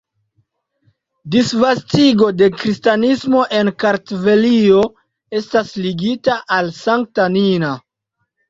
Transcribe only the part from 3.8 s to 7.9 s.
Kartvelio estas ligita al Sankta Nina.